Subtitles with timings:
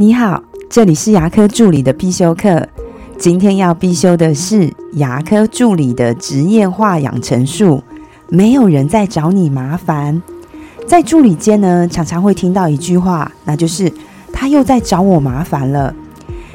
[0.00, 2.66] 你好，这里是牙科助理的必修课。
[3.18, 7.84] 今天要必修的是牙科助理的职业化养成术。
[8.30, 10.22] 没有人在找你麻烦，
[10.86, 13.92] 在助理间呢，常常会听到一句话，那就是
[14.32, 15.94] 他又在找我麻烦了。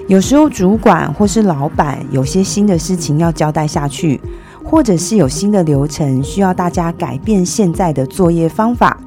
[0.07, 4.19] 有时候主管或是老板有些新的事情要交代下去，
[4.63, 8.99] 或者是有新的流程需要大家改变现在的作业方法，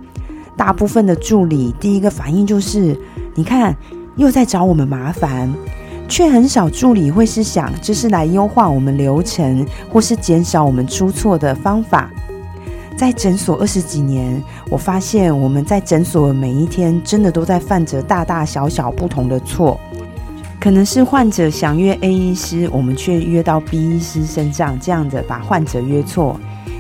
[0.57, 2.97] 大部分的助理第一个反应就是，
[3.35, 3.77] 你看。
[4.19, 5.51] 又在找我们麻烦，
[6.09, 12.11] 却很少助理会是想这是来优化我们流程或是减少我们出错的方法。
[12.97, 19.81] 在诊所二十几年，我发现我们在诊所每一天真的都在犯着大大小小不同的错。
[20.61, 26.37] 可能是患者想约 A 医师，我们却约到 B 医师身上，这样的把患者约错；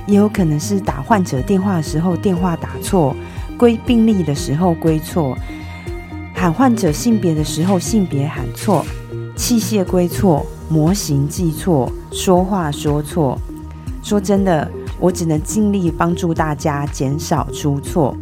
[0.08, 3.14] 也有可能是打患者电话的时候电话打错，
[3.56, 5.38] 归病历的时候归错。
[6.38, 8.86] 喊患者性别的时候，性别喊错，
[9.34, 13.36] 器械归错，模型记错，说话说错。
[14.04, 18.16] 说真的，我只能尽力帮助大家减少出错。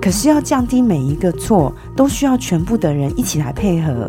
[0.00, 4.08] 可是要降低每一个错，都需要全部的人一起来配合。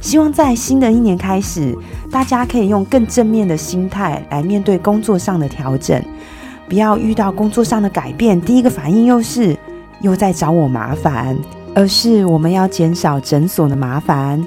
[0.00, 1.76] 希望在新的一年开始，
[2.12, 6.00] 大家可以用更正面的心态来面对工作上的调整，
[6.68, 9.58] 不要遇到工作上的改变，第一个反应又是
[10.00, 11.36] 又在找我麻烦。
[11.74, 14.42] 而是我们要减少诊所的麻烦。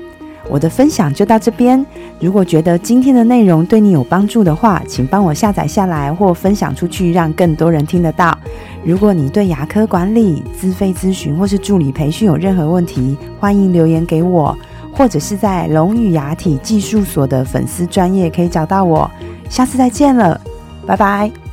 [0.49, 1.85] 我的分享就到这边。
[2.21, 8.37] 如果觉得今天的内容对你有帮助的话，请帮我下载下来或分享出去，让更多人听得到。
[8.85, 14.57] 如果你对牙科管理、资费咨询或是助理培训有任何问题，欢迎留言给我，
[14.93, 19.11] 或者是在龙语牙体技术所的粉丝专业可以找到我。
[19.49, 20.39] 下次再见了，
[20.85, 21.46] 拜拜。